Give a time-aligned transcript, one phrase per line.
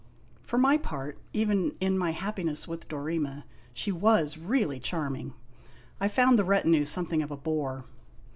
[0.41, 3.43] For my part, even in my happiness with Dorema,
[3.75, 5.35] she was really charming!
[5.99, 7.85] I found the retinue something of a bore.